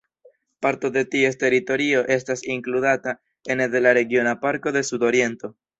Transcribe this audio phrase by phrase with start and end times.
[0.65, 3.17] Parto de ties teritorio estas inkludata
[3.57, 5.59] ene de la Regiona Parko de Sudoriento.